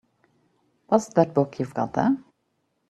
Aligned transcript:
What's 0.87 1.09
that 1.13 1.31
book 1.35 1.59
you've 1.59 1.75
got 1.75 1.93
there? 1.93 2.17